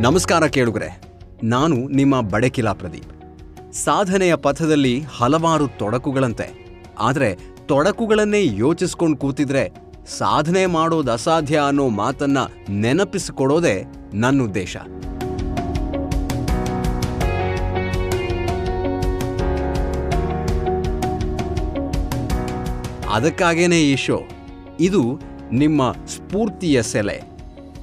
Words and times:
ನಮಸ್ಕಾರ 0.00 0.46
ಕೇಳುಗರೆ, 0.46 0.88
ನಾನು 1.44 1.76
ನಿಮ್ಮ 1.88 2.20
ಬಡಕಿಲಾ 2.20 2.72
ಪ್ರದೀಪ್. 2.72 3.12
ಸಾಧನೆಯ 3.74 4.36
ಪಥದಲ್ಲಿ 4.36 4.92
ಹಲವಾರು 5.16 5.66
ತೊಡಕುಗಳಂತೆ, 5.78 6.46
ಆದರೆ 6.98 7.30
ತೊಡಕುಗಳನ್ನೇ 7.66 8.42
ಯೋಚಿಸ್ಕೊಂಡು 8.56 9.16
ಕೂತಿದ್ರೆ 9.16 9.64
ಸಾಧನೆ 10.18 10.62
ಮಾಡೋದು 10.66 11.12
ಅಸಾಧ್ಯ 11.12 11.56
ಅನ್ನೋ 11.66 11.86
ಮಾತನ್ನ 11.88 12.38
ನೆನಪಿಸಿಕೊಡೋದೇ 12.70 13.76
ನನ್ನ 14.14 14.38
ಉದ್ದೇಶ 14.42 14.76
ಅದಕ್ಕಾಗೇನೆ 23.18 23.80
ಈ 23.80 23.96
ಶೋ 23.96 24.20
ಇದು 24.80 25.20
ನಿಮ್ಮ 25.52 25.92
ಸ್ಫೂರ್ತಿಯ 25.92 26.82
ಸೆಲೆ. 26.82 27.22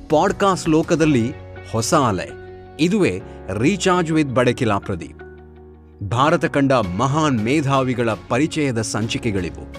ಪಾಡ್ಕಾಸ್ಟ್ 0.10 0.70
ಲೋಕದಲ್ಲಿ 0.70 1.34
ಹೊಸ 1.72 1.94
ಅಲೆ, 1.94 2.32
ಇದುವೇ 2.80 3.22
ರೀಚಾರ್ಜ್ 3.54 4.12
ವಿತ್ 4.12 4.30
ಬಡಕಿಲಾ 4.30 4.78
ಪ್ರದೀಪ್. 4.78 5.24
ಭಾರತ 6.04 6.46
ಕಂಡ 6.46 6.72
ಮಹಾನ್ 6.72 7.44
ಮೇಧಾವಿಗಳ 7.44 8.10
ಪರಿಚಯದ 8.30 8.82
ಸಂಚಿಕೆಗಳಿವು. 8.82 9.76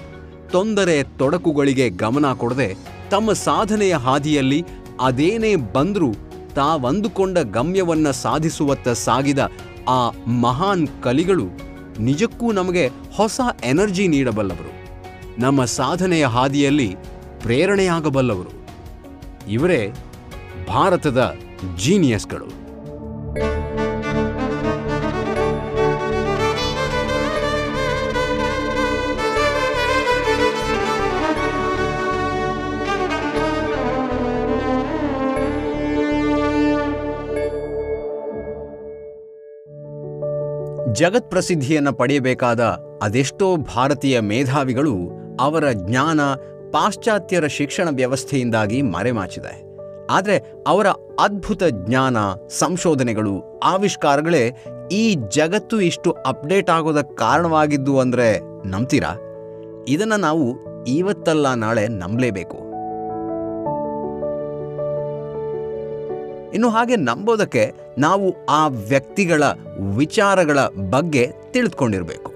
ತೊಂದರೆ 0.50 1.02
ತೊಡಕುಗಳಿಗೆ 1.02 1.88
ಗಮನ 1.88 2.32
ಕೊಡದೆ 2.32 2.76
ತಮ್ಮ 3.10 3.32
ಸಾಧನೆಯ 3.32 3.94
ಹಾದಿಯಲ್ಲಿ 3.94 4.64
ಅದೇನೇ 5.00 5.56
ಬಂದರೂ 5.56 6.14
ತಾವಂದುಕೊಂಡ 6.54 7.38
ಗಮ್ಯವನ್ನ 7.38 8.10
ಸಾಧಿಸುವತ್ತ 8.10 8.88
ಸಾಗಿದ 8.88 9.38
ಆ 9.88 10.10
ಮಹಾನ್ 10.26 10.88
ಕಲಿಗಳು 11.02 11.46
ನಿಜಕ್ಕೂ 12.00 12.52
ನಮಗೆ 12.52 12.90
ಹೊಸ 13.14 13.40
ಎನರ್ಜಿ 13.64 14.08
ನೀಡಬಲ್ಲವರು. 14.08 14.75
ನಮ್ಮ 15.38 15.64
ಸಾಧನೆಯ 15.64 16.26
ಹಾದಿಯಲ್ಲಿ 16.26 16.96
ಪ್ರೇರಣೆಯಾಗಬಲ್ಲವರು. 17.42 18.66
ಇವರೇ 19.48 19.92
ಭಾರತದ 20.68 21.34
ಜೀನಿಯಸ್ಗಳು. 21.76 22.66
ಜಗತ್ 40.94 41.30
ಪ್ರಸಿದ್ಧಿಯನ್ನು 41.30 41.92
ಪಡೆಯಬೇಕಾದ 41.92 42.60
ಅದೆಷ್ಟೋ 43.02 43.56
ಭಾರತೀಯ 43.56 44.20
ಮೇಧಾವಿಗಳು 44.20 45.15
ಅವರ 45.40 45.72
ಜ್ಞಾನ 45.72 46.20
ಪಾಶ್ಚಾತ್ಯರ 46.72 47.46
ಶಿಕ್ಷಣ 47.46 47.88
ವ್ಯವಸ್ಥೆಯಿಂದಾಗಿ 47.96 48.82
ಮರೆಮಾಚಿದೆ. 48.82 49.66
ಆದರೆ 50.10 50.52
ಅವರ 50.66 50.86
ಅದ್ಭುತ 51.20 51.62
ಜ್ಞಾನ, 51.64 52.16
ಸಂಶೋಧನೆಗಳು, 52.48 53.58
ಆವಿಷ್ಕಾರಗಳೇ 53.58 54.64
ಈ 54.92 55.14
ಜಗತ್ತು 55.14 55.80
ಇಷ್ಟು 55.80 56.10
ಅಪ್ಡೇಟ್ 56.12 56.70
ಆಗೋದಕ್ಕೆ 56.70 57.16
ಕಾರಣವಾಗಿದ್ದು 57.16 58.00
ಅಂದರೆ 58.00 58.40
ನಂಬ್ತೀರಾ? 58.68 59.16
ಇದನ್ನು 59.88 60.16
ನಾವು 60.16 60.56
ಇವತ್ತಲ್ಲ 60.84 61.54
ನಾಳೆ 61.54 61.88
ನಂಬಲೇಬೇಕು. 61.88 62.56
ಇನ್ನು 66.54 66.68
ಹಾಗೆ 66.68 66.96
ನಂಬೋದಕ್ಕೆ 66.96 67.72
ನಾವು 67.98 68.46
ಆ 68.48 68.68
ವ್ಯಕ್ತಿಗಳ 68.68 69.42
ವಿಚಾರಗಳ 69.96 70.58
ಬಗ್ಗೆ 70.90 71.32
ತಿಳಿದುಕೊಂಡಿರಬೇಕು. 71.50 72.32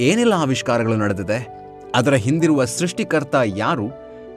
ಏನೆಲ್ಲ 0.00 0.34
ಆವಿಷ್ಕಾರಗಳು 0.34 0.96
ನಡೆದಿದೆ? 0.96 1.59
ಅದರ 1.94 2.14
ಹಿಂದಿರುವ 2.14 2.64
ಸೃಷ್ಟಿಕರ್ತ 2.64 3.34
ಯಾರು? 3.44 3.88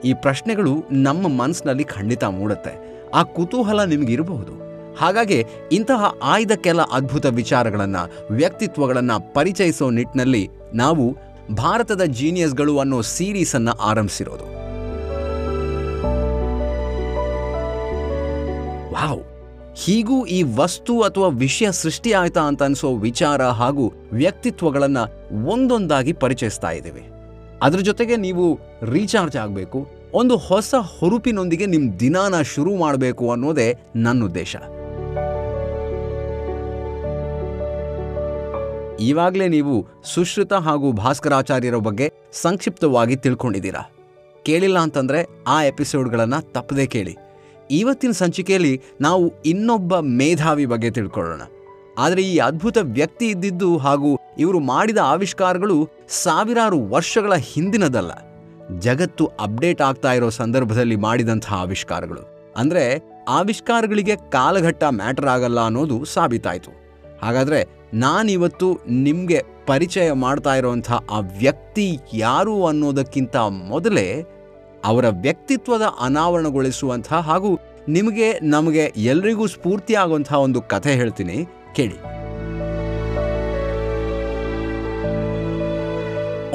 ಈ 0.04 0.14
ಪ್ರಶ್ನೆಗಳು 0.14 0.84
ನಮ್ಮ 0.90 1.28
ಮನಸ್ಸಿನಲ್ಲಿ 1.28 1.84
ಖಂಡಿತ 1.84 2.24
ಮೂಡುತ್ತೆ. 2.24 3.04
ಆ 3.14 3.22
ಕುತೂಹಲ 3.22 3.84
ನಿಮಗಿರಬಹುದು. 3.84 4.52
ಹಾಗಾಗಿ 4.96 5.44
ಇಂತಹ 5.72 6.14
ಆಯ್ದ 6.22 6.50
ಕೆಲ 6.50 6.80
ಅದ್ಭುತ 6.80 7.26
ವಿಚಾರಗಳನ್ನು, 7.26 8.34
ವ್ಯಕ್ತಿತ್ವಗಳನ್ನು 8.34 9.34
ಪರಿಚಯಿಸೋ 9.34 9.90
ನಿಟ್ಟಿನಲ್ಲಿ 9.90 10.50
ನಾವು 10.74 11.16
ಭಾರತದ 11.54 12.02
ಜೀನಿಯಸ್ಗಳು 12.02 12.78
ಅನ್ನೋ 12.78 13.02
ಸೀರೀಸನ್ನು 13.02 13.70
ಆರಂಭಿಸಿರೋದು. 13.70 14.44
ವಾವ್! 18.92 19.22
ಹೀಗೂ 19.76 20.26
ಈ 20.26 20.42
ವಸ್ತು 20.42 21.00
ಅಥವಾ 21.00 21.28
ವಿಷಯ 21.28 21.72
ಸೃಷ್ಟಿ 21.72 22.12
ಆಯ್ತಾ 22.12 22.40
ಅಂತ 22.40 22.62
ಅನ್ಸೋ 22.62 22.96
ವಿಚಾರ 22.96 23.42
ಹಾಗೂ 23.42 23.92
ವ್ಯಕ್ತಿತ್ವಗಳನ್ನು 24.12 25.34
ಒಂದೊಂದಾಗಿ 25.46 26.12
ಪರಿಚಯಿಸ್ತಾ 26.12 26.70
ಇದ್ದೀವಿ 26.70 27.13
ಅದ್ರ 27.64 27.80
ಜೊತೆಗೆ 27.80 28.16
ನೀವು 28.16 28.60
ರೀಚಾರ್ಜ್ 28.82 29.36
ಆಗಬೇಕು. 29.36 29.86
ಒಂದು 30.14 30.36
ಹೊಸ 30.36 30.74
ಹುರುಪಿನೊಂದಿಗೆ 30.98 31.66
ನಿಮ್ಮ 31.66 31.94
ದಿನಾನ 31.94 32.42
ಶುರು 32.42 32.76
ಮಾಡಬೇಕು 32.76 33.30
ಅನ್ನೋದೇ 33.30 33.74
ನನ್ನ 33.96 34.24
ಉದ್ದೇಶ. 34.24 34.56
ಈವಾಗಲೇ 39.00 39.48
ನೀವು 39.48 39.86
ಸುಶ್ರುತ 40.04 40.52
ಹಾಗೂ 40.52 40.92
ಭಾಸ್ಕರಾಚಾರ್ಯರ 40.92 41.76
ಬಗ್ಗೆ 41.76 42.12
ಸಂಕ್ಷಿಪ್ತವಾಗಿ 42.32 43.16
ತಿಳ್ಕೊಂಡಿದ್ದೀರಾ. 43.16 43.90
ಕೇಳಿಲ್ಲ 44.42 44.78
ಅಂತಂದರೆ 44.78 45.44
ಆ 45.46 45.62
ಎಪಿಸೋಡ್ಗಳನ್ನು 45.62 46.52
ತಪ್ಪದೇ 46.52 46.86
ಕೇಳಿ. 46.86 47.16
ಇವತ್ತಿನ 47.70 48.10
ಸಂಚಿಕೆಯಲ್ಲಿ 48.10 48.80
ನಾವು 49.00 49.32
ಇನ್ನೊಬ್ಬ 49.46 49.98
ಮೇಧಾವಿ 49.98 50.66
ಬಗ್ಗೆ 50.66 50.90
ತಿಳ್ಕೊಳ್ಳೋಣ. 50.90 51.40
ಆದರೆ 51.98 52.22
ಈ 52.22 52.36
ಅದ್ಭುತ 52.38 52.78
ವ್ಯಕ್ತಿ 52.82 53.28
ಇದ್ದಿದ್ದು 53.28 53.78
ಹಾಗೂ 53.78 54.18
ಇವರು 54.38 54.60
ಮಾಡಿದ 54.60 54.98
ಆವಿಷ್ಕಾರಗಳು 54.98 55.90
ಸಾವಿರಾರು 56.08 56.88
ವರ್ಷಗಳ 56.88 57.34
ಹಿಂದಿನದಲ್ಲ. 57.34 58.12
ಜಗತ್ತು 58.78 59.26
ಅಪ್ಡೇಟ್ 59.26 59.82
ಆಗ್ತಾ 59.82 60.12
ಇರೋ 60.12 60.30
ಸಂದರ್ಭದಲ್ಲಿ 60.30 60.96
ಮಾಡಿದಂತಹ 60.96 61.54
ಆವಿಷ್ಕಾರಗಳು. 61.54 62.52
ಅಂದರೆ 62.56 63.14
ಆವಿಷ್ಕಾರಗಳಿಗೆ 63.28 64.16
ಕಾಲಘಟ್ಟ 64.16 64.84
ಮ್ಯಾಟರ್ 64.84 65.26
ಆಗಲ್ಲ 65.26 65.60
ಅನ್ನೋದು 65.60 66.04
ಸಾಬೀತಾಯಿತು. 66.04 66.70
ಹಾಗಾದರೆ 67.22 67.84
ನಾನಿವತ್ತು 67.94 68.80
ನಿಮಗೆ 68.88 69.42
ಪರಿಚಯ 69.66 70.12
ಮಾಡ್ತಾ 70.12 70.54
ಇರೋವಂಥ 70.54 70.92
ಆ 71.10 71.18
ವ್ಯಕ್ತಿ 71.18 71.98
ಯಾರು 72.14 72.66
ಅನ್ನೋದಕ್ಕಿಂತ 72.66 73.36
ಮೊದಲೇ 73.36 74.24
ಅವರ 74.84 75.04
ವ್ಯಕ್ತಿತ್ವದ 75.08 75.82
ಅನಾವರಣಗೊಳಿಸುವಂಥ 76.00 77.12
ಹಾಗೂ 77.12 77.58
ನಿಮಗೆ 77.88 78.38
ನಮಗೆ 78.42 78.92
ಎಲ್ರಿಗೂ 78.96 79.46
ಸ್ಫೂರ್ತಿ 79.46 79.94
ಆಗುವಂಥ 79.94 80.32
ಒಂದು 80.32 80.62
ಕಥೆ 80.62 80.94
ಹೇಳ್ತೀನಿ. 80.94 81.38
ಕೇಳಿ. 81.78 81.96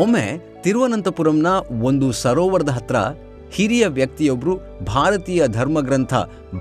ಒಮ್ಮೆ 0.03 0.25
ತಿರುವನಂತಪುರಂನ 0.63 1.50
ಒಂದು 1.90 2.07
ಸರೋವರದ 2.22 2.72
ಹತ್ರ 2.78 2.97
ಹಿರಿಯ 3.56 3.84
ವ್ಯಕ್ತಿಯೊಬ್ಬರು 3.97 4.53
ಭಾರತೀಯ 4.85 5.41
ಧರ್ಮಗ್ರಂಥ 5.57 6.13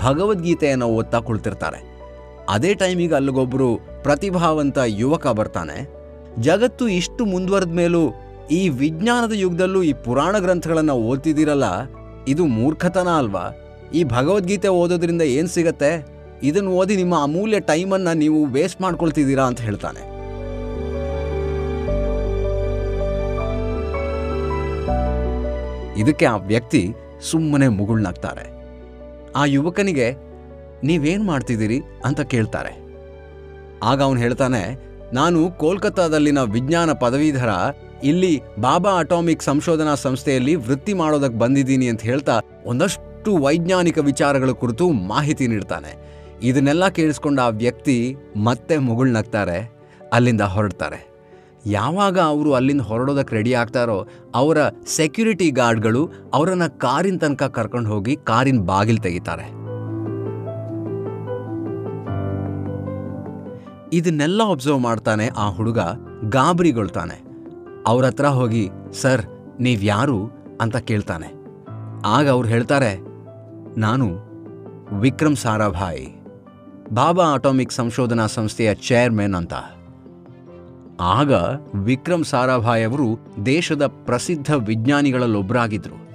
ಭಗವದ್ಗೀತೆಯನ್ನು 0.04 0.86
ಓದ್ತಾ 0.98 1.18
ಕುಳಿತಿರ್ತಾರೆ. 1.26 1.80
ಅದೇ 2.54 2.70
ಟೈಮಿಗೆ 2.74 3.14
ಅಲ್ಲಿಗೊಬ್ಬರು 3.14 3.68
ಪ್ರತಿಭಾವಂತ 4.02 4.78
ಯುವಕ 5.02 5.26
ಬರ್ತಾನೆ. 5.40 5.78
ಜಗತ್ತು 6.46 6.84
ಇಷ್ಟು 7.00 7.22
ಮುಂದುವರೆದ 7.24 7.74
ಮೇಲೂ 7.80 8.02
ಈ 8.58 8.60
ವಿಜ್ಞಾನದ 8.82 9.34
ಯುಗದಲ್ಲೂ 9.44 9.80
ಈ 9.82 9.92
ಪುರಾಣ 10.04 10.34
ಗ್ರಂಥಗಳನ್ನು 10.44 10.94
ಓದ್ತಿದ್ದೀರಲ್ಲ, 11.10 11.66
ಇದು 12.32 12.44
ಮೂರ್ಖತನ 12.58 13.08
ಅಲ್ವಾ? 13.22 13.44
ಈ 13.98 14.00
ಭಗವದ್ಗೀತೆ 14.14 14.68
ಓದೋದ್ರಿಂದ 14.82 15.24
ಏನು 15.38 15.50
ಸಿಗತ್ತೆ? 15.56 15.90
ಇದನ್ನು 16.42 16.70
ಓದಿ 16.70 16.96
ನಿಮ್ಮ 16.96 17.22
ಅಮೂಲ್ಯ 17.22 17.60
ಟೈಮನ್ನು 17.60 18.14
ನೀವು 18.14 18.44
ವೇಸ್ಟ್ 18.44 18.80
ಮಾಡ್ಕೊಳ್ತಿದ್ದೀರಾ 18.80 19.44
ಅಂತ 19.44 19.60
ಹೇಳ್ತಾನೆ. 19.60 20.18
ಇದಕ್ಕೆ 26.00 26.26
ಆ 26.26 26.36
ವ್ಯಕ್ತಿ 26.36 26.94
ಸುಮ್ಮನೆ 27.30 27.68
ಮುಗುಳ್ನಾಗ್ತಾರೆ. 27.68 28.58
ಆ 29.36 29.44
ಯುವಕನಿಗೆ, 29.44 30.12
ನೀವೇನು 30.84 31.24
ಮಾಡ್ತಿದ್ದೀರಿ? 31.24 31.80
ಅಂತ 32.04 32.20
ಕೇಳ್ತಾರೆ. 32.20 32.88
ಆಗ 33.82 34.02
ಅವನು 34.02 34.20
ಹೇಳ್ತಾನೆ, 34.20 34.88
ನಾನು 35.12 35.50
ಕೋಲ್ಕತ್ತಾದಲ್ಲಿನ 35.50 36.38
ವಿಜ್ಞಾನ 36.42 36.92
ಪದವೀಧರ, 36.92 37.48
ಇಲ್ಲಿ 38.04 38.42
ಬಾಬಾ 38.60 38.98
ಅಟಾಮಿಕ್ 38.98 39.42
ಸಂಶೋಧನಾ 39.42 39.94
ಸಂಸ್ಥೆಯಲ್ಲಿ 39.94 40.54
ವೃತ್ತಿ 40.54 40.92
ಮಾಡೋದಕ್ಕೆ 40.92 41.38
ಬಂದಿದ್ದೀನಿ 41.38 41.88
ಅಂತ 41.88 42.02
ಹೇಳ್ತಾ 42.02 42.40
ಒಂದಷ್ಟು 42.64 43.36
ವೈಜ್ಞಾನಿಕ 43.36 43.98
ವಿಚಾರಗಳ 43.98 44.50
ಕುರಿತು 44.50 44.90
ಮಾಹಿತಿ 44.90 45.46
ನೀಡ್ತಾನೆ. 45.46 46.18
ಇದನ್ನೆಲ್ಲ 46.42 46.88
ಕೇಳಿಸ್ಕೊಂಡ 46.88 47.40
ಆ 47.40 47.48
ವ್ಯಕ್ತಿ 47.48 48.16
ಮತ್ತೆ 48.36 48.78
ಮುಗುಳ್ನಗ್ತಾರೆ 48.78 49.58
ಅಲ್ಲಿಂದ 50.12 50.40
ಹೊರಡ್ತಾರೆ. 50.40 51.08
ಯಾವಾಗ 51.66 52.18
ಅವರು 52.18 52.52
ಅಲ್ಲಿಂದ 52.52 52.80
ಹೊರಡೋದಕ್ಕೆ 52.80 53.34
ರೆಡಿ 53.34 53.54
ಆಗ್ತಾರೋ, 53.54 54.06
ಅವರ 54.34 54.58
ಸೆಕ್ಯೂರಿಟಿ 54.86 55.50
ಗಾರ್ಡ್ಗಳು 55.50 56.12
ಅವರನ್ನು 56.34 56.78
ಕಾರಿನ 56.78 57.18
ತನಕ 57.18 57.42
ಕರ್ಕೊಂಡು 57.42 57.90
ಹೋಗಿ 57.90 58.16
ಕಾರಿನ 58.16 58.60
ಬಾಗಿಲು 58.60 59.02
ತೆಗಿತಾರೆ. 59.02 59.46
ಇದನ್ನೆಲ್ಲ 63.92 64.40
ಒಬ್ಸರ್ವ್ 64.40 64.80
ಮಾಡ್ತಾನೆ 64.80 65.28
ಆ 65.28 65.50
ಹುಡುಗ 65.50 65.78
ಗಾಬರಿಗೊಳ್ತಾನೆ 66.28 67.18
ಅವ್ರ 67.86 68.04
ಹತ್ರ 68.04 68.26
ಹೋಗಿ, 68.26 68.70
ಸರ್ 69.02 69.22
ನೀವ್ಯಾರು 69.60 70.18
ಅಂತ 70.60 70.76
ಕೇಳ್ತಾನೆ. 70.76 71.28
ಆಗ 72.06 72.28
ಅವ್ರು 72.28 72.48
ಹೇಳ್ತಾರೆ, 72.48 72.96
ನಾನು 73.78 74.08
ವಿಕ್ರಮ್ 75.00 75.36
ಸಾರಾಭಾಯ್. 75.36 76.17
ಬಾಬಾ 76.92 77.24
ಆಟೋಮಿಕ್ 77.24 77.72
ಸಂಶೋಧನಾ 77.72 78.26
ಸಂಸ್ಥೆಯ 78.26 78.74
ಚೇರ್ಮನ್ 78.74 79.34
ಅಂತ. 79.34 79.54
ಆಗ 81.00 81.32
ವಿಕ್ರಮ್ 81.74 82.24
ಸಾರಾಭಾಯ್ 82.24 82.86
ಅವರು 82.86 83.32
ದೇಶದ 83.46 83.86
ಪ್ರಸಿದ್ಧ 83.86 84.50
ವಿಜ್ಞಾನಿಗಳಲ್ಲೊಬ್ಬರಾಗಿದ್ದರು 84.54 86.08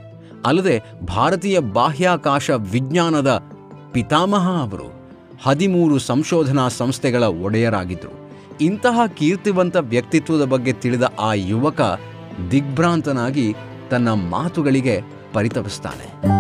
ಅಲ್ಲದೆ 0.45 0.81
ಭಾರತೀಯ 1.07 1.59
ಬಾಹ್ಯಾಕಾಶ 1.59 2.49
ವಿಜ್ಞಾನದ 2.49 3.43
ಪಿತಾಮಹ 3.91 4.61
ಅವರು 4.61 5.09
ಹದಿಮೂರು 5.43 5.99
ಸಂಶೋಧನಾ 5.99 6.67
ಸಂಸ್ಥೆಗಳ 6.67 7.23
ಒಡೆಯರಾಗಿದ್ದರು 7.23 8.29
ಇಂತಹ 8.61 8.99
ಕೀರ್ತಿವಂತ 9.07 9.75
ವ್ಯಕ್ತಿತ್ವದ 9.75 10.43
ಬಗ್ಗೆ 10.45 10.73
ತಿಳಿದ 10.73 11.03
ಆ 11.19 11.33
ಯುವಕ 11.33 11.81
ದಿಗ್ಭ್ರಾಂತನಾಗಿ 12.51 13.55
ತನ್ನ 13.89 14.13
ಮಾತುಗಳಿಗೆ 14.13 15.01
ಪರಿತಪಿಸ್ತಾನೆ. 15.33 16.33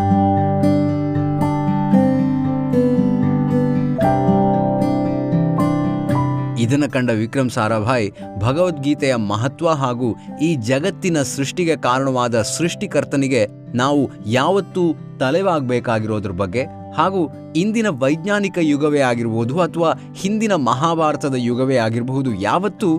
ಇದನ್ನು 6.63 6.87
ಕಂಡ 6.91 7.09
ವಿಕ್ರಮ್ 7.21 7.49
ಸಾರಾಭಾಯ್, 7.49 8.07
ಭಗವದ್ಗೀತೆಯ 8.39 9.13
ಮಹತ್ವ 9.31 9.69
ಹಾಗೂ 9.81 10.09
ಈ 10.41 10.49
ಜಗತ್ತಿನ 10.69 11.17
ಸೃಷ್ಟಿಗೆ 11.35 11.75
ಕಾರಣವಾದ 11.87 12.41
ಸೃಷ್ಟಿಕರ್ತನಿಗೆ 12.57 13.41
ನಾವು 13.75 14.01
ಯಾವತ್ತೂ 14.31 14.83
ತಲೆವಾಗಬೇಕಾಗಿರೋದ್ರ 15.19 16.33
ಬಗ್ಗೆ 16.41 16.63
ಹಾಗೂ 16.97 17.21
ಇಂದಿನ 17.55 17.87
ವೈಜ್ಞಾನಿಕ 18.01 18.57
ಯುಗವೇ 18.61 19.01
ಆಗಿರಬಹುದು 19.01 19.55
ಅಥವಾ 19.59 19.89
ಹಿಂದಿನ 20.21 20.53
ಮಹಾಭಾರತದ 20.69 21.37
ಯುಗವೇ 21.39 21.77
ಆಗಿರಬಹುದು, 21.77 22.31
ಯಾವತ್ತೂ 22.41 22.89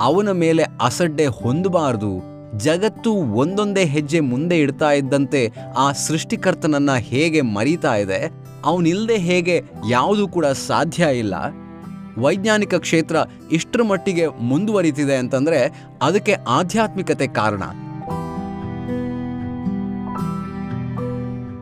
ಅವನ 0.00 0.30
ಮೇಲೆ 0.44 0.64
ಅಸಡ್ಡೆ 0.82 1.26
ಹೊಂದಬಾರದು. 1.40 2.12
ಜಗತ್ತು 2.58 3.12
ಒಂದೊಂದೇ 3.42 3.84
ಹೆಜ್ಜೆ 3.92 4.20
ಮುಂದೆ 4.30 4.56
ಇಡ್ತಾ 4.58 4.90
ಇದ್ದಂತೆ 4.92 5.40
ಆ 5.78 5.86
ಸೃಷ್ಟಿಕರ್ತನನ್ನ 6.06 6.92
ಹೇಗೆ 7.10 7.40
ಮರೀತಾ 7.56 7.94
ಇದೆ 7.96 8.20
ಅವನಿಲ್ಲದೆ 8.64 9.16
ಹೇಗೆ 9.28 9.56
ಯಾವುದೂ 9.90 10.24
ಕೂಡ 10.28 10.46
ಸಾಧ್ಯ 10.68 11.04
ಇಲ್ಲ. 11.18 11.34
ವೈಜ್ಞಾನಿಕ 12.18 12.74
ಕ್ಷೇತ್ರ 12.74 13.16
ಇಷ್ಟರ 13.52 13.82
ಮಟ್ಟಿಗೆ 13.82 14.26
ಮುಂದುವರಿತಿದೆ 14.26 15.16
ಅಂತಂದ್ರೆ 15.16 15.86
ಅದಕ್ಕೆ 16.02 16.36
ಆಧ್ಯಾತ್ಮಿಕತೆ 16.48 17.26
ಕಾರಣ. 17.26 17.62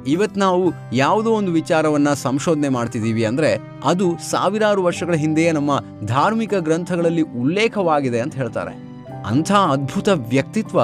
ಇವತ್ತು 0.06 0.40
ನಾವು 0.40 0.72
ಯಾವುದೋ 0.92 1.30
ಒಂದು 1.30 1.52
ವಿಚಾರವನ್ನ 1.52 2.08
ಸಂಶೋಧನೆ 2.14 2.68
ಮಾಡ್ತಿದ್ದೀವಿ 2.68 3.24
ಅಂದ್ರೆ 3.24 3.58
ಅದು 3.84 4.16
ಸಾವಿರಾರು 4.30 4.82
ವರ್ಷಗಳ 4.82 5.14
ಹಿಂದೆಯೇ 5.14 5.52
ನಮ್ಮ 5.52 5.80
ಧಾರ್ಮಿಕ 6.06 6.54
ಗ್ರಂಥಗಳಲ್ಲಿ 6.54 7.22
ಉಲ್ಲೇಖವಾಗಿದೆ 7.22 8.20
ಅಂತ 8.20 8.34
ಹೇಳ್ತಾರೆ. 8.34 8.92
ಅಂಥ 9.26 9.52
ಅದ್ಭುತ 9.52 10.08
ವ್ಯಕ್ತಿತ್ವ 10.08 10.80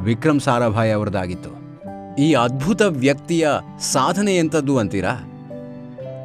ವಿಕ್ರಮ್ 0.00 0.40
ಸಾರಾಭಾಯಿ 0.40 0.92
ಅವರದಾಗಿತ್ತು 0.92 1.60
ಈ 2.18 2.32
ಅದ್ಭುತ 2.32 2.82
ವ್ಯಕ್ತಿಯ 2.82 3.48
ಸಾಧನೆ 3.80 4.36
ಎಂಥದ್ದು 4.36 4.78
ಅಂತೀರಾ? 4.78 5.24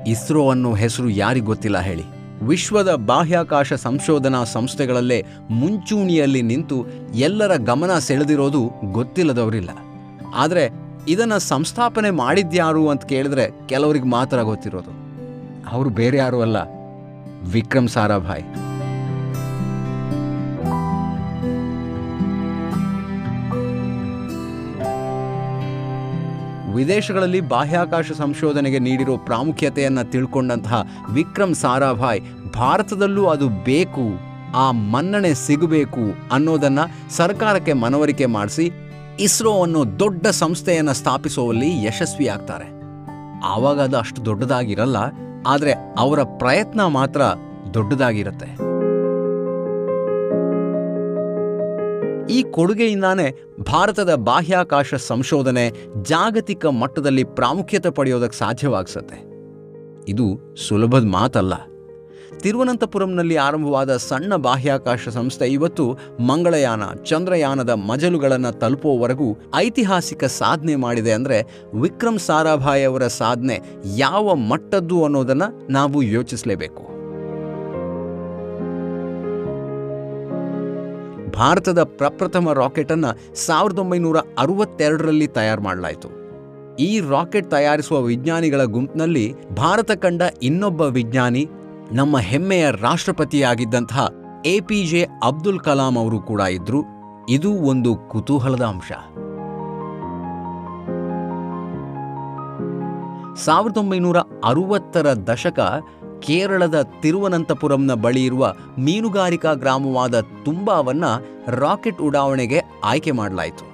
ಇಸ್ರೋ 0.08 0.50
ಅನ್ನೋ 0.50 0.74
ಹೆಸರು 0.74 1.10
ಯಾರಿಗೆ 1.10 1.46
ಗೊತ್ತಿಲ್ಲ 1.46 1.80
ಹೇಳಿ. 1.80 2.15
ವಿಶ್ವದ 2.42 2.96
ಬಾಹ್ಯಾಕಾಶ 2.96 3.74
ಸಂಶೋಧನಾ 3.74 4.44
ಸಂಸ್ಥೆಗಳಲ್ಲೇ 4.44 5.26
ಮುಂಚೂಣಿಯಲ್ಲಿ 5.50 6.42
ನಿಂತು 6.42 6.86
ಎಲ್ಲರ 7.14 7.56
ಗಮನ 7.56 8.00
ಸೆಳೆದಿರೋದು 8.00 8.72
ಗೊತ್ತಿಲ್ಲದವರಿಲ್ಲ. 8.92 9.70
ಆದರೆ 10.36 10.70
ಇದನ್ನು 11.08 11.40
ಸಂಸ್ಥಾಪನೆ 11.40 12.10
ಮಾಡಿದ್ಯಾರು 12.10 12.90
ಅಂತ 12.90 13.06
ಕೇಳಿದ್ರೆ 13.06 13.68
ಕೆಲವರಿಗೆ 13.68 14.06
ಮಾತ್ರ 14.06 14.42
ಗೊತ್ತಿರೋದು. 14.42 15.06
ಅವರು 15.70 15.90
ಬೇರೆ 15.90 16.18
ಯಾರು 16.18 16.42
ಅಲ್ಲ. 16.42 16.58
ವಿಕ್ರಮ್ 17.52 17.88
ಸಾರಾಭಾಯ್. 17.88 18.44
ವಿದೇಶಗಳಲ್ಲಿ 26.76 27.42
ಬಾಹ್ಯಾಕಾಶ 27.54 28.08
ಸಂಶೋಧನೆಗೆ 28.22 28.80
ನೀಡಿರೋ 28.88 29.16
ಪ್ರಾಮುಖ್ಯತೆಯನ್ನು 29.28 30.04
ತಿಳ್ಕೊಂಡಂತಹ 30.14 30.80
ವಿಕ್ರಮ್ 31.18 31.56
ಸಾರಾಭಾಯ್, 31.64 32.22
ಭಾರತದಲ್ಲೂ 32.60 33.26
ಅದು 33.34 33.48
ಬೇಕು, 33.70 34.06
ಆ 34.64 34.66
ಮನ್ನಣೆ 34.94 35.32
ಸಿಗಬೇಕು 35.46 36.04
ಅನ್ನೋದನ್ನು 36.36 36.86
ಸರ್ಕಾರಕ್ಕೆ 37.20 37.74
ಮನವರಿಕೆ 37.84 38.28
ಮಾಡಿಸಿ 38.38 38.66
ಇಸ್ರೋ 39.26 39.52
ಅನ್ನೋ 39.64 39.82
ದೊಡ್ಡ 40.02 40.28
ಸಂಸ್ಥೆಯನ್ನು 40.44 40.94
ಸ್ಥಾಪಿಸುವಲ್ಲಿ 41.02 41.70
ಯಶಸ್ವಿಯಾಗ್ತಾರೆ 41.86 42.68
ಆವಾಗ 43.54 43.80
ಅದು 43.88 43.98
ಅಷ್ಟು 44.04 44.20
ದೊಡ್ಡದಾಗಿರಲ್ಲ, 44.30 44.98
ಆದರೆ 45.54 45.74
ಅವರ 46.04 46.20
ಪ್ರಯತ್ನ 46.42 46.82
ಮಾತ್ರ 46.98 47.22
ದೊಡ್ಡದಾಗಿರುತ್ತೆ. 47.76 48.50
ಈ 52.30 52.44
ಕೊಡುಗೆಯಿಂದಾನೇ 52.52 53.44
ಭಾರತದ 53.60 54.16
ಬಾಹ್ಯಾಕಾಶ 54.16 54.94
ಸಂಶೋಧನೆ 54.94 55.72
ಜಾಗತಿಕ 56.02 56.66
ಮಟ್ಟದಲ್ಲಿ 56.66 57.24
ಪ್ರಾಮುಖ್ಯತೆ 57.24 57.90
ಪಡೆಯೋದಕ್ಕೆ 57.90 58.38
ಸಾಧ್ಯವಾಗಿಸುತ್ತೆ. 58.38 59.16
ಇದು 60.08 60.56
ಸುಲಭದ 60.56 61.04
ಮಾತಲ್ಲ. 61.04 61.54
ತಿರುವನಂತಪುರಂನಲ್ಲಿ 62.40 63.36
ಆರಂಭವಾದ 63.36 63.98
ಸಣ್ಣ 63.98 64.36
ಬಾಹ್ಯಾಕಾಶ 64.36 65.10
ಸಂಸ್ಥೆ 65.10 65.46
ಇವತ್ತು 65.46 65.98
ಮಂಗಳಯಾನ, 66.20 66.84
ಚಂದ್ರಯಾನದ 67.04 67.70
ಮಜಲುಗಳನ್ನು 67.70 68.60
ತಲುಪುವವರೆಗೂ 68.60 69.38
ಐತಿಹಾಸಿಕ 69.56 70.24
ಸಾಧನೆ 70.24 70.76
ಮಾಡಿದೆ 70.76 71.12
ಅಂದರೆ 71.12 71.62
ವಿಕ್ರಮ್ 71.82 72.20
ಸಾರಾಭಾಯಿ 72.20 72.84
ಅವರ 72.84 73.08
ಸಾಧನೆ 73.08 73.60
ಯಾವ 73.98 74.36
ಮಟ್ಟದ್ದು 74.36 75.04
ಅನ್ನೋದನ್ನು 75.04 75.72
ನಾವು 75.72 76.02
ಯೋಚಿಸಲೇಬೇಕು. 76.02 76.95
ಭಾರತದ 81.36 81.84
ಪ್ರಪ್ರಥಮ 81.84 82.54
ರಾಕೆಟನ್ನು 82.54 83.36
ಸಾವಿರದ 83.46 83.80
ಒಂಬೈನೂರ 83.80 84.18
ಅರವತ್ತೆರಡರಲ್ಲಿ 84.40 85.28
ತಯಾರು 85.28 85.62
ಮಾಡಲಾಯಿತು. 85.62 86.10
ಈ 86.76 87.00
ರಾಕೆಟ್ 87.00 87.52
ತಯಾರಿಸುವ 87.52 88.02
ವಿಜ್ಞಾನಿಗಳ 88.02 88.64
ಗುಂಪಿನಲ್ಲಿ 88.64 89.36
ಭಾರತ 89.56 89.92
ಕಂಡ 89.92 90.22
ಇನ್ನೊಬ್ಬ 90.44 90.82
ವಿಜ್ಞಾನಿ, 90.82 91.50
ನಮ್ಮ 91.92 92.20
ಹೆಮ್ಮೆಯ 92.20 92.72
ರಾಷ್ಟ್ರಪತಿಯಾಗಿದ್ದಂತಹ 92.82 94.08
A 94.46 94.60
P 94.60 94.86
J 94.86 95.08
Abdul 95.24 95.60
Kalam 95.60 95.98
ಅವರು 95.98 96.20
ಕೂಡ 96.20 96.42
ಇದ್ರು. 96.42 96.84
ಇದು 97.30 97.52
ಒಂದು 97.52 97.96
ಕುತೂಹಲದ 98.10 98.62
ಅಂಶ. 98.62 98.92
ಸಾವಿರದ 103.46 103.78
ಒಂಬೈನೂರ 103.78 104.18
ಅರುವತ್ತರ 104.46 105.08
ದಶಕ 105.14 105.60
ಕೇರಳದ 106.22 106.82
ತಿರುವನಂತಪುರಂನ 107.02 107.94
ಬಳಿ 107.94 108.24
ಇರುವ 108.24 108.54
ಮೀನುಗಾರಿಕಾ 108.78 109.54
ಗ್ರಾಮವಾದ 109.54 110.22
ತುಂಬಾವನ್ನು 110.22 111.26
ರಾಕೆಟ್ 111.48 112.02
ಉಡಾವಣೆಗೆ 112.02 112.62
ಆಯ್ಕೆ 112.84 113.12
ಮಾಡಲಾಯಿತು. 113.12 113.66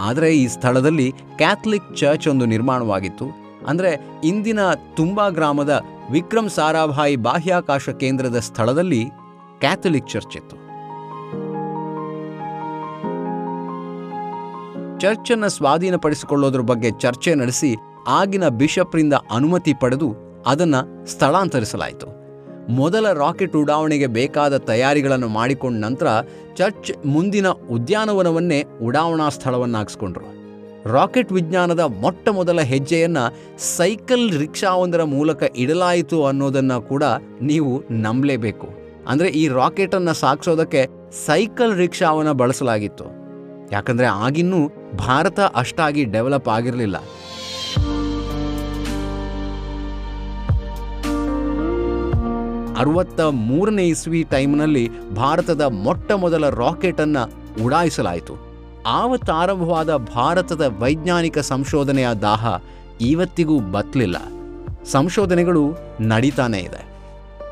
ಆದರೆ 0.00 0.36
ಈ 0.36 0.46
ಸ್ಥಳದಲ್ಲಿ 0.46 1.12
ಕ್ಯಾಥಲಿಕ್ 1.12 1.96
ಚರ್ಚ್ 1.96 2.28
ಒಂದು 2.28 2.44
ನಿರ್ಮಾಣವಾಗಿತ್ತು. 2.44 3.44
ಅಂದರೆ 3.66 4.20
ಇಂದಿನ 4.24 4.58
ತುಂಬಾ 4.96 5.28
ಗ್ರಾಮದ 5.28 5.84
ವಿಕ್ರಮ್ 6.10 6.50
ಸಾರಾಭಾಯಿ 6.50 7.16
ಬಾಹ್ಯಾಕಾಶ 7.16 7.88
ಕೇಂದ್ರದ 7.88 8.38
ಸ್ಥಳದಲ್ಲಿ 8.38 9.04
ಕ್ಯಾಥಲಿಕ್ 9.58 10.08
ಚರ್ಚ್ 10.08 10.36
ಇತ್ತು. 10.36 10.64
ಚರ್ಚನ್ನು 14.98 15.48
ಸ್ವಾಧೀನಪಡಿಸಿಕೊಳ್ಳೋದ್ರ 15.48 16.60
ಬಗ್ಗೆ 16.60 16.90
ಚರ್ಚೆ 16.90 17.34
ನಡೆಸಿ 17.34 17.76
ಆಗಿನ 18.08 18.48
ಬಿಷಪ್ರಿಂದ 18.48 19.12
ಅನುಮತಿ 19.30 19.74
ಪಡೆದು 19.74 20.23
ಅದನ್ನು 20.46 21.06
ಸ್ಥಳಾಂತರಿಸಲಾಯಿತು. 21.06 22.06
ಮೊದಲ 22.70 23.12
ರಾಕೆಟ್ 23.12 23.56
ಉಡಾವಣೆಗೆ 23.56 24.06
ಬೇಕಾದ 24.06 24.56
ತಯಾರಿಗಳನ್ನು 24.56 25.28
ಮಾಡಿಕೊಂಡ 25.28 25.80
ನಂತರ 25.80 26.06
ಚರ್ಚ್ 26.56 27.06
ಮುಂದಿನ 27.06 27.48
ಉದ್ಯಾನವನವನ್ನೇ 27.48 28.64
ಉಡಾವಣಾ 28.82 29.28
ಸ್ಥಳವನ್ನಾಗಿಸ್ಕೊಂಡ್ರು. 29.28 30.26
ರಾಕೆಟ್ 30.92 31.32
ವಿಜ್ಞಾನದ 31.32 31.80
ಮೊಟ್ಟ 31.80 32.28
ಮೊದಲ 32.28 32.60
ಹೆಜ್ಜೆಯನ್ನು 32.60 33.24
ಸೈಕಲ್ 33.58 34.32
ರಿಕ್ಷಾವೊಂದರ 34.32 35.02
ಮೂಲಕ 35.02 35.42
ಇಡಲಾಯಿತು 35.56 36.24
ಅನ್ನೋದನ್ನು 36.24 36.82
ಕೂಡ 36.82 37.04
ನೀವು 37.42 37.82
ನಂಬಲೇಬೇಕು. 37.90 38.68
ಅಂದರೆ 39.08 39.28
ಈ 39.28 39.48
ರಾಕೆಟನ್ನು 39.48 40.14
ಸಾಗಿಸೋದಕ್ಕೆ 40.14 40.82
ಸೈಕಲ್ 41.26 41.76
ರಿಕ್ಷಾವನ್ನು 41.76 42.34
ಬಳಸಲಾಗಿತ್ತು. 42.34 43.04
ಯಾಕಂದರೆ 43.72 44.06
ಆಗಿನ್ನೂ 44.06 44.68
ಭಾರತ 44.96 45.40
ಅಷ್ಟಾಗಿ 45.40 46.04
ಡೆವಲಪ್ 46.04 46.48
ಆಗಿರಲಿಲ್ಲ. 46.48 46.96
ಅರವತ್ತ 52.76 53.20
ಮೂರನೇ 53.20 53.84
ಇಸ್ವಿ 53.88 54.22
ಟೈಮ್ನಲ್ಲಿ 54.22 55.14
ಭಾರತದ 55.14 55.60
ಮೊಟ್ಟ 55.60 56.12
ಮೊದಲ 56.12 56.48
ರಾಕೆಟನ್ನು 56.48 57.22
ಉಡಾಯಿಸಲಾಯಿತು. 57.64 58.34
ಆವತ್ತು 58.86 59.32
ಆರಂಭವಾದ 59.32 59.96
ಭಾರತದ 59.96 60.74
ವೈಜ್ಞಾನಿಕ 60.78 61.38
ಸಂಶೋಧನೆಯ 61.38 62.08
ದಾಹ 62.22 62.62
ಇವತ್ತಿಗೂ 63.00 63.60
ಬತ್ತಲಿಲ್ಲ 63.60 64.16
ಸಂಶೋಧನೆಗಳು 64.84 65.64
ನಡೀತಾನೇ 66.00 66.58
ಇದೆ. 66.58 66.82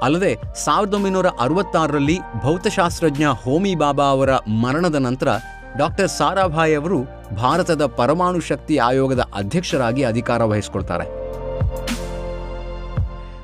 ಅಲ್ಲದೆ 0.03 0.37
ಸಾವಿರದ 0.65 0.95
ಒಂಬೈನೂರ 0.95 1.27
ಅರವತ್ತಾರರಲ್ಲಿ 1.41 2.19
ಭೌತಶಾಸ್ತ್ರಜ್ಞ 2.43 3.25
ಹೋಮಿ 3.25 3.75
ಬಾಬಾ 3.75 4.05
ಅವರ 4.05 4.31
ಮರಣದ 4.63 4.95
ನಂತರ 4.95 5.29
ಡಾಕ್ಟರ್ 5.77 6.09
ಸಾರಾಭಾಯಿ 6.09 6.75
ಅವರು 6.75 6.99
ಭಾರತದ 7.37 7.87
ಪರಮಾಣು 7.87 8.41
ಶಕ್ತಿ 8.41 8.77
ಆಯೋಗದ 8.77 9.25
ಅಧ್ಯಕ್ಷರಾಗಿ 9.35 10.03
ಅಧಿಕಾರ 10.03 10.43
ವಹಿಸಿಕೊಳ್ತಾರೆ. 10.45 11.22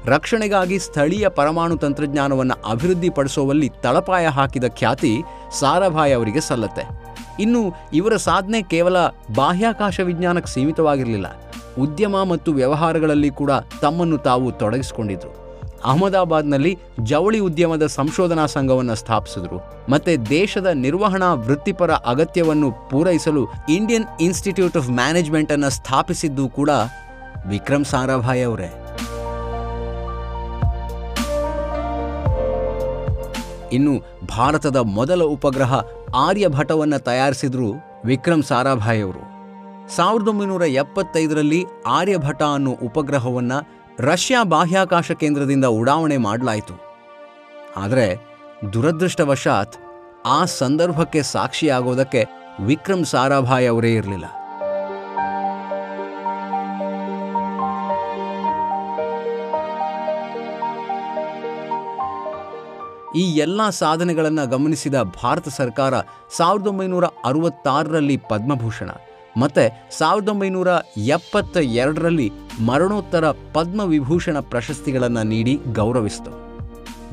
ರಕ್ಷಣೆಗಾಗಿ 0.08 0.78
ಸ್ಥಳೀಯ 0.78 1.28
ಪರಮಾಣು 1.28 1.76
ತಂತ್ರಜ್ಞಾನವನ್ನು 1.76 2.70
ಅಭಿವೃದ್ಧಿಪಡಿಸುವಲ್ಲಿ 2.70 3.68
ತಳಪಾಯ 3.68 4.26
ಹಾಕಿದ 4.26 4.64
ಖ್ಯಾತಿ 4.68 5.22
ಸಾರಾಭಾಯಿ 5.58 6.12
ಅವರಿಗೆ 6.12 6.40
ಸಲ್ಲತ್ತೆ. 6.40 6.84
ಇನ್ನು 7.40 7.74
ಇವರ 7.94 8.16
ಸಾಧನೆ 8.16 8.62
ಕೇವಲ 8.62 8.96
ಬಾಹ್ಯಾಕಾಶ 9.34 10.00
ವಿಜ್ಞಾನಕ್ಕೆ 10.00 10.52
ಸೀಮಿತವಾಗಿರಲಿಲ್ಲ. 10.52 11.26
ಉದ್ಯಮ 11.78 12.22
ಮತ್ತು 12.22 12.52
ವ್ಯವಹಾರಗಳಲ್ಲಿ 12.52 13.30
ಕೂಡ 13.30 13.50
ತಮ್ಮನ್ನು 13.82 14.18
ತಾವು 14.18 14.52
ತೊಡಗಿಸಿಕೊಂಡಿದ್ರು. 14.52 15.48
ಅಹಮದಾಬಾದ್ನಲ್ಲಿ 15.84 16.78
ಜವಳಿ 17.02 17.38
ಉದ್ಯಮದ 17.38 17.86
ಸಂಶೋಧನಾ 17.86 18.46
ಸಂಘವನ್ನು 18.46 18.94
ಸ್ಥಾಪಿಸಿದ್ರು. 18.94 19.58
ಮತ್ತು 19.88 20.30
ದೇಶದ 20.30 20.66
ನಿರ್ವಹಣಾ 20.66 21.34
ವೃತ್ತಿಪರ 21.34 21.90
ಅಗತ್ಯವನ್ನು 21.90 22.72
ಪೂರೈಸಲು 22.90 23.48
ಇಂಡಿಯನ್ 23.68 24.04
ಇನ್ಸ್ಟಿಟ್ಯೂಟ್ 24.20 24.76
ಆಫ್ 24.76 24.90
ಮ್ಯಾನೇಜ್ಮೆಂಟನ್ನು 24.90 25.70
ಸ್ಥಾಪಿಸಿದ್ದು 25.70 26.48
ಕೂಡ 26.48 26.70
ವಿಕ್ರಮ್ 27.46 27.84
ಸಾರಾಭಾಯಿ 27.84 28.42
ಅವರೇ. 28.42 28.77
ಇನ್ನು 33.72 33.94
ಭಾರತದ 34.36 34.76
ಮೊದಲ 34.76 35.22
ಉಪಗ್ರಹ 35.22 35.74
ಆರ್ಯಭಟವನ್ನು 36.14 36.98
ತಯಾರಿಸಿದ್ರು 36.98 37.68
ವಿಕ್ರಮ್ 38.04 38.42
ಸಾರಾಭಾಯಿ 38.42 39.02
ಅವರು 39.02 39.22
ಸಾವಿರದ 39.96 40.28
ಒಂಬೈನೂರ 40.28 40.62
ಎಪ್ಪತ್ತೈದರಲ್ಲಿ 40.62 41.64
ಆರ್ಯಭಟ 41.86 42.42
ಅನ್ನೋ 42.42 42.70
ಉಪಗ್ರಹವನ್ನು 42.70 43.58
ರಷ್ಯಾ 44.00 44.44
ಬಾಹ್ಯಾಕಾಶ 44.44 45.12
ಕೇಂದ್ರದಿಂದ 45.12 45.64
ಉಡಾವಣೆ 45.64 46.16
ಮಾಡಲಾಯಿತು. 46.16 46.74
ಆದರೆ 47.76 48.06
ದುರದೃಷ್ಟವಶಾತ್ 48.72 49.76
ಆ 50.26 50.44
ಸಂದರ್ಭಕ್ಕೆ 50.44 51.22
ಸಾಕ್ಷಿಯಾಗೋದಕ್ಕೆ 51.22 52.24
ವಿಕ್ರಮ್ 52.60 53.04
ಸಾರಾಭಾಯಿ 53.04 53.66
ಅವರೇ 53.66 53.94
ಇರಲಿಲ್ಲ. 53.94 54.26
ಈ 63.18 63.24
ಎಲ್ಲ 63.36 63.70
ಸಾಧನೆಗಳನ್ನು 63.70 64.50
ಗಮನಿಸಿದ 64.50 64.96
ಭಾರತ 65.02 65.48
ಸರ್ಕಾರ 65.48 65.94
ಸಾವಿರದ 66.36 66.66
ಒಂಬೈನೂರ 66.66 67.06
ಅರವತ್ತಾರರಲ್ಲಿ 67.24 68.16
ಪದ್ಮಭೂಷಣ. 68.16 68.90
ಮತ್ತು 69.40 69.64
ಸಾವಿರದ 69.98 70.28
ಒಂಬೈನೂರ 70.28 70.68
ಎಪ್ಪತ್ತ 70.96 71.56
ಎರಡರಲ್ಲಿ 71.56 72.32
ಮರಣೋತ್ತರ 72.66 73.30
ಪದ್ಮವಿಭೂಷಣ 73.30 74.40
ಪ್ರಶಸ್ತಿಗಳನ್ನು 74.40 75.22
ನೀಡಿ 75.22 75.60
ಗೌರವಿಸಿತು. 75.72 76.32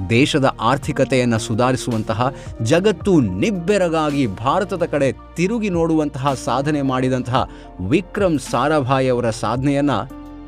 ದೇಶದ 0.10 0.58
ಆರ್ಥಿಕತೆಯನ್ನು 0.62 1.40
ಸುಧಾರಿಸುವಂತಹ, 1.40 2.34
ಜಗತ್ತು 2.62 3.20
ನಿಬ್ಬೆರಗಾಗಿ 3.20 4.28
ಭಾರತದ 4.28 4.84
ಕಡೆ 4.84 5.12
ತಿರುಗಿ 5.36 5.70
ನೋಡುವಂತಹ 5.70 6.34
ಸಾಧನೆ 6.34 6.82
ಮಾಡಿದಂತಹ 6.82 7.50
ವಿಕ್ರಮ್ 7.90 8.40
ಸಾರಾಭಾಯಿ 8.40 9.10
ಅವರ 9.10 9.30
ಸಾಧನೆಯನ್ನು 9.30 10.00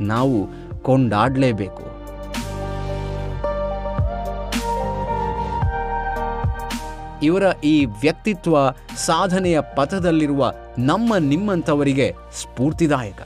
ನಾವು 0.04 0.38
ಕೊಂಡಾಡಲೇಬೇಕು. 0.84 1.97
ಇವರ 7.24 7.44
ಈ 7.64 7.86
ವ್ಯಕ್ತಿತ್ವ 7.86 8.58
ಸಾಧನೆಯ 8.98 9.62
ಪಥದಲ್ಲಿರುವ 9.62 10.54
ನಮ್ಮ 10.80 11.18
ನಿಮ್ಮಂಥವರಿಗೆ 11.18 12.16
ಸ್ಫೂರ್ತಿದಾಯಕ. 12.42 13.22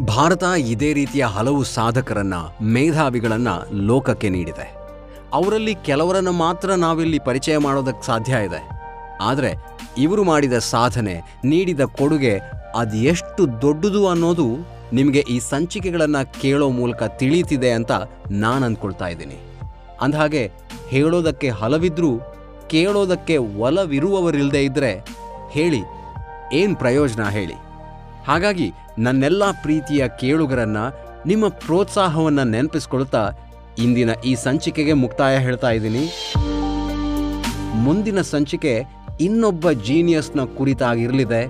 ಭಾರತ 0.00 0.44
ಇದೇ 0.58 0.92
ರೀತಿಯ 0.92 1.24
ಹಲವು 1.24 1.64
ಸಾಧಕರನ್ನ, 1.64 2.34
ಮೇಧಾವಿಗಳನ್ನ 2.62 3.48
ಲೋಕಕ್ಕೆ 3.72 4.28
ನೀಡಿದೆ. 4.28 4.74
ಅವರಲ್ಲಿ 5.32 5.74
ಕೆಲವರನ್ನು 5.74 6.32
ಮಾತ್ರ 6.32 6.74
ನಾವಿಲ್ಲಿ 6.74 7.18
ಪರಿಚಯ 7.18 7.58
ಮಾಡೋದಕ್ಕೆ 7.58 8.06
ಸಾಧ್ಯ 8.06 8.32
ಇದೆ. 8.32 8.68
ಆದರೆ 9.20 9.54
ಇವರು 9.98 10.24
ಮಾಡಿದ 10.24 10.52
ಸಾಧನೆ, 10.52 11.40
ನೀಡಿದ 11.44 11.80
ಕೊಡುಗೆ 11.80 12.40
ಅದು 12.74 12.96
ಎಷ್ಟು 12.96 13.62
ದೊಡ್ಡದು 13.62 14.08
ಅನ್ನೋದು 14.08 14.46
ನಿಮಗೆ 14.92 15.24
ಈ 15.30 15.38
ಸಂಚಿಕೆಗಳನ್ನು 15.38 16.40
ಕೇಳೋ 16.40 16.68
ಮೂಲಕ 16.68 17.02
ತಿಳಿಯುತ್ತಿದೆ 17.02 17.70
ಅಂತ 17.70 17.92
ನಾನು 18.30 18.66
ಅಂದ್ಕೊಳ್ತಾ 18.66 19.08
ಇದ್ದೀನಿ. 19.08 19.36
ಅಂದಹಾಗೆ 20.00 20.50
ಹೇಳೋದಕ್ಕೆ 20.88 21.50
ಹಲವಿದ್ರೂ 21.50 22.20
ಕೇಳೋದಕ್ಕೆ 22.70 23.36
ಒಲವಿರುವವರಿಲ್ಲದೆ 23.66 24.62
ಇದ್ದರೆ 24.64 24.92
ಹೇಳಿ, 25.50 25.82
ಏನು 26.52 26.74
ಪ್ರಯೋಜನ 26.76 27.24
ಹೇಳಿ? 27.28 27.56
ಹಾಗಾಗಿ 28.26 28.68
ನನ್ನೆಲ್ಲ 28.98 29.44
ಪ್ರೀತಿಯ 29.62 30.02
ಕೇಳುಗರನ್ನ 30.20 30.80
ನಿಮ್ಮ 31.26 31.46
ಪ್ರೋತ್ಸಾಹವನ್ನು 31.62 32.44
ನೆನಪಿಸ್ಕೊಳ್ತಾ 32.44 33.22
ಇಂದಿನ 33.78 34.10
ಈ 34.24 34.32
ಸಂಚಿಕೆಗೆ 34.44 34.94
ಮುಕ್ತಾಯ 35.02 35.34
ಹೇಳ್ತಾ 35.38 35.70
ಇದ್ದೀನಿ. 35.70 36.04
ಮುಂದಿನ 37.84 38.20
ಸಂಚಿಕೆ 38.34 38.74
ಇನ್ನೊಬ್ಬ 39.20 39.70
ಜೀನಿಯಸ್ನ 39.86 40.40
ಕುರಿತಾಗಿರಲಿದೆ. 40.58 41.42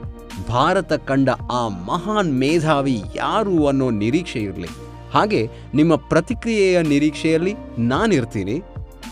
ಭಾರತ 0.48 0.92
ಕಂಡ 1.08 1.28
ಆ 1.52 1.62
ಮಹಾನ್ 1.88 2.30
ಮೇಧಾವಿ 2.38 2.96
ಯಾರು 3.16 3.54
ಅನ್ನೋ 3.66 3.88
ನಿರೀಕ್ಷೆ 4.02 4.40
ಇರಲಿ. 4.40 4.70
ಹಾಗೆ 5.12 5.40
ನಿಮ್ಮ 5.74 5.92
ಪ್ರತಿಕ್ರಿಯೆಯ 6.10 6.76
ನಿರೀಕ್ಷೆಯಲ್ಲಿ 6.82 7.54
ನಾನಿರ್ತೀನಿ. 7.92 8.56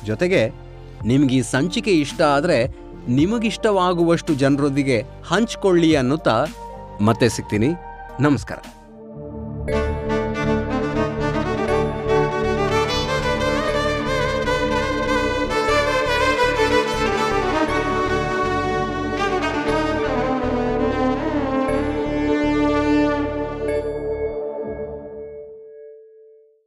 ಜೊತೆಗೆ 0.07 0.43
ನಿಮ್ಗೆ 1.05 1.37
ಈ 1.37 1.43
ಸಂಚಿಕೆ 1.43 1.91
ಇಷ್ಟ 1.91 2.23
ಆದರೆ 2.23 2.69
ನಿಮಗಿಷ್ಟವಾಗುವಷ್ಟು 3.09 4.35
ಜನರೊಂದಿಗೆ 4.35 5.05
ಹಂಚ್ಕೊಳ್ಳಿ 5.27 5.97
ಅನ್ನುತ್ತಾ 5.97 6.47
ಮತ್ತೆ 7.01 7.29
ಸಿಗ್ತೀನಿ. 7.29 7.69
ನಮಸ್ಕಾರ. 8.21 8.59